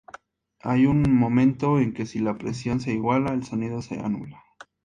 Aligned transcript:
Hay 0.61 0.87
un 0.87 1.03
momento, 1.15 1.79
en 1.79 1.93
que 1.93 2.07
si 2.07 2.17
la 2.17 2.39
presión 2.39 2.79
se 2.79 2.91
iguala, 2.91 3.33
el 3.33 3.43
sonido 3.43 3.83
se 3.83 3.99
anula. 3.99 4.41